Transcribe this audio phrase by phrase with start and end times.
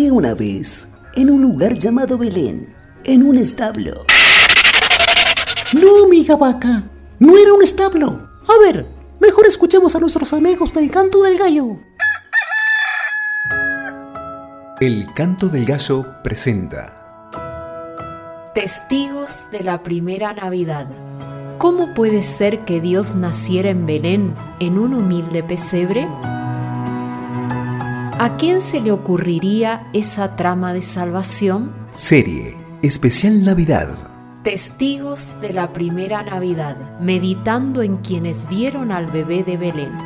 [0.00, 4.06] Había una vez, en un lugar llamado Belén, en un establo.
[5.74, 6.84] No, amiga vaca,
[7.18, 8.06] no era un establo.
[8.48, 8.86] A ver,
[9.20, 11.76] mejor escuchemos a nuestros amigos del canto del gallo.
[14.80, 16.96] El canto del gallo presenta
[18.54, 20.88] Testigos de la primera Navidad.
[21.58, 26.08] ¿Cómo puede ser que Dios naciera en Belén, en un humilde pesebre?
[28.22, 31.72] ¿A quién se le ocurriría esa trama de salvación?
[31.94, 33.96] Serie Especial Navidad.
[34.44, 39.96] Testigos de la primera Navidad, meditando en quienes vieron al bebé de Belén.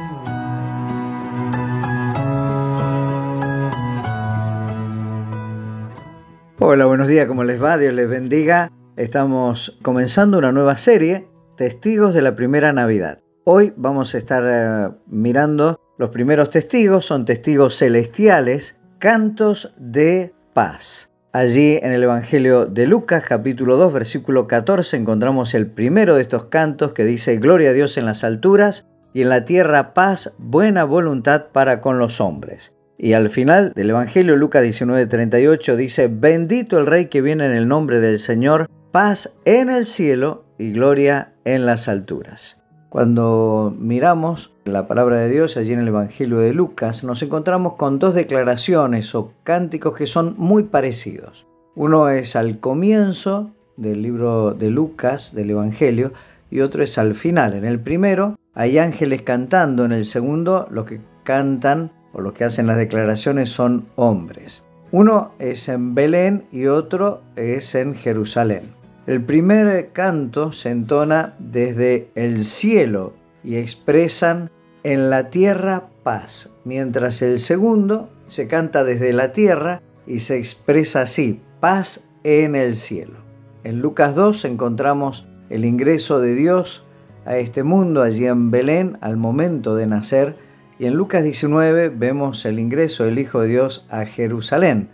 [6.61, 7.79] Hola, buenos días, ¿cómo les va?
[7.79, 8.71] Dios les bendiga.
[8.97, 13.25] Estamos comenzando una nueva serie, Testigos de la Primera Navidad.
[13.43, 21.13] Hoy vamos a estar eh, mirando los primeros testigos, son testigos celestiales, cantos de paz.
[21.33, 26.45] Allí en el Evangelio de Lucas capítulo 2 versículo 14 encontramos el primero de estos
[26.45, 30.85] cantos que dice Gloria a Dios en las alturas y en la tierra paz, buena
[30.85, 32.73] voluntad para con los hombres.
[32.99, 37.69] Y al final del Evangelio Lucas 19:38 dice, bendito el Rey que viene en el
[37.69, 42.64] nombre del Señor, paz en el cielo y gloria en las alturas.
[42.95, 47.99] Cuando miramos la palabra de Dios allí en el Evangelio de Lucas, nos encontramos con
[47.99, 51.45] dos declaraciones o cánticos que son muy parecidos.
[51.75, 56.13] Uno es al comienzo del libro de Lucas, del Evangelio,
[56.53, 57.55] y otro es al final.
[57.55, 62.45] En el primero hay ángeles cantando, en el segundo los que cantan o los que
[62.45, 64.63] hacen las declaraciones son hombres.
[64.93, 68.84] Uno es en Belén y otro es en Jerusalén.
[69.07, 74.51] El primer canto se entona desde el cielo y expresan
[74.83, 81.03] en la tierra paz, mientras el segundo se canta desde la tierra y se expresa
[81.03, 83.19] así, paz en el cielo.
[83.63, 86.83] En Lucas 2 encontramos el ingreso de Dios
[87.27, 90.37] a este mundo allí en Belén al momento de nacer
[90.79, 94.89] y en Lucas 19 vemos el ingreso del Hijo de Dios a Jerusalén,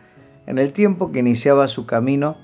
[0.49, 2.37] en el tiempo que iniciaba su camino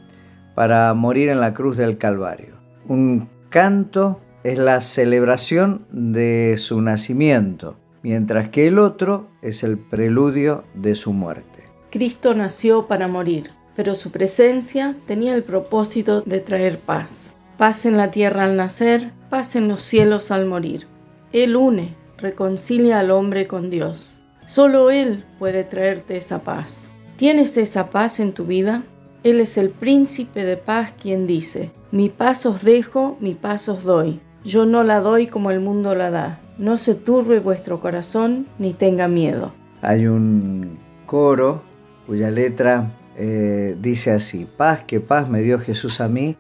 [0.57, 2.55] para morir en la cruz del Calvario.
[2.89, 10.65] Un canto es la celebración de su nacimiento, mientras que el otro es el preludio
[10.75, 11.65] de su muerte.
[11.91, 17.35] Cristo nació para morir, pero su presencia tenía el propósito de traer paz.
[17.59, 20.87] Paz en la tierra al nacer, paz en los cielos al morir.
[21.33, 24.21] Él une reconcilia al hombre con Dios.
[24.47, 26.91] Solo Él puede traerte esa paz.
[27.17, 28.85] ¿Tienes esa paz en tu vida?
[29.23, 33.85] Él es el príncipe de paz quien dice, mi paz os dejo, mi paz os
[33.85, 34.21] doy.
[34.45, 36.41] Yo no la doy como el mundo la da.
[36.59, 39.53] No se turbe vuestro corazón ni tenga miedo.
[39.83, 41.63] Hay un coro
[42.07, 46.37] cuya letra eh, dice así, paz que paz me dio Jesús a mí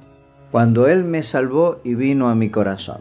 [0.50, 3.00] cuando Él me salvó y vino a mi corazón.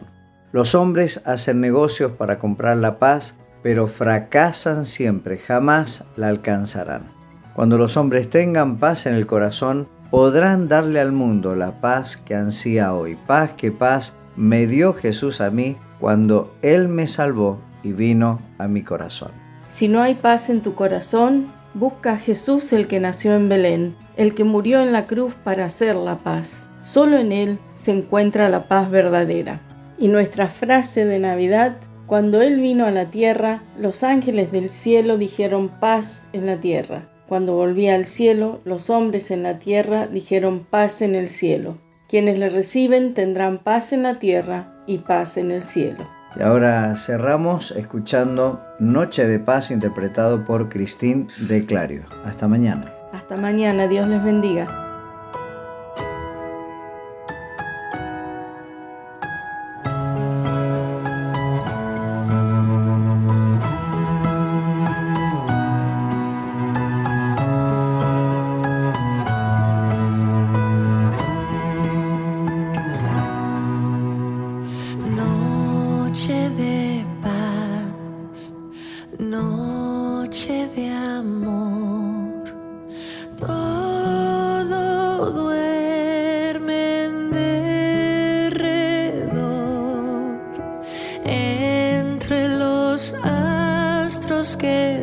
[0.52, 7.15] Los hombres hacen negocios para comprar la paz, pero fracasan siempre, jamás la alcanzarán.
[7.56, 12.34] Cuando los hombres tengan paz en el corazón, podrán darle al mundo la paz que
[12.34, 13.16] ansía hoy.
[13.26, 18.68] Paz que paz me dio Jesús a mí cuando Él me salvó y vino a
[18.68, 19.30] mi corazón.
[19.68, 23.96] Si no hay paz en tu corazón, busca a Jesús el que nació en Belén,
[24.18, 26.66] el que murió en la cruz para hacer la paz.
[26.82, 29.62] Solo en Él se encuentra la paz verdadera.
[29.98, 35.16] Y nuestra frase de Navidad, cuando Él vino a la tierra, los ángeles del cielo
[35.16, 37.08] dijeron paz en la tierra.
[37.28, 41.78] Cuando volvía al cielo, los hombres en la tierra dijeron paz en el cielo.
[42.08, 46.08] Quienes le reciben tendrán paz en la tierra y paz en el cielo.
[46.38, 52.04] Y ahora cerramos escuchando Noche de Paz interpretado por Cristín de Clario.
[52.24, 52.92] Hasta mañana.
[53.12, 54.85] Hasta mañana, Dios les bendiga.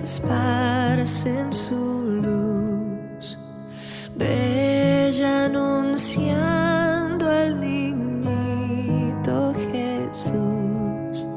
[0.01, 3.38] esparcen su luz,
[4.16, 11.28] bella anunciando al niñito Jesús.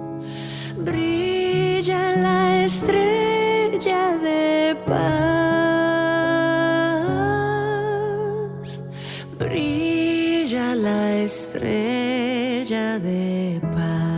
[0.79, 4.97] Brilla la estrella de paz,
[9.39, 14.16] brilla la estrella de paz.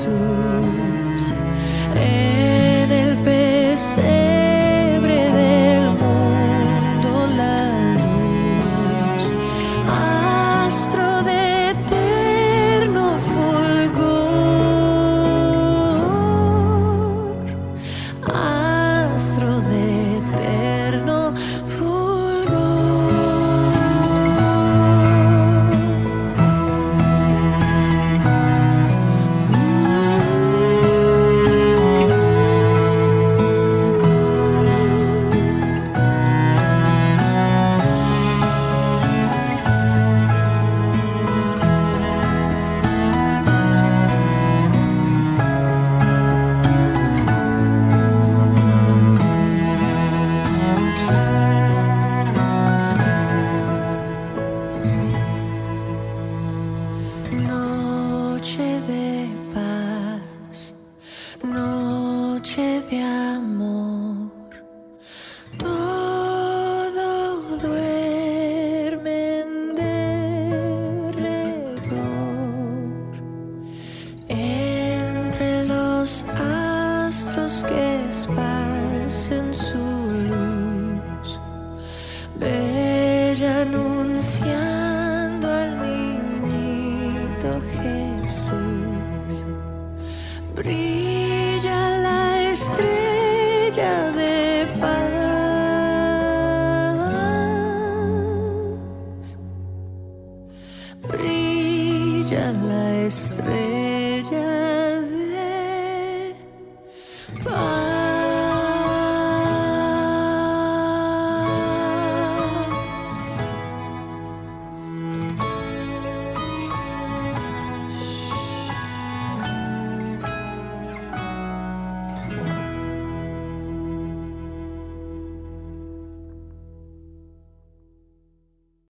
[0.00, 0.39] soon.
[83.42, 84.68] Anunciando
[85.50, 89.46] al niñito Jesús.
[90.54, 94.98] Brilla la estrella de paz.
[101.08, 103.89] Brilla la estrella.